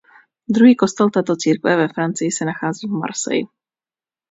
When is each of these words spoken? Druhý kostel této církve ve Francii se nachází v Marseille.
Druhý 0.49 0.75
kostel 0.75 1.09
této 1.09 1.35
církve 1.35 1.75
ve 1.77 1.87
Francii 1.87 2.31
se 2.31 2.45
nachází 2.45 2.87
v 2.87 2.91
Marseille. 2.91 3.47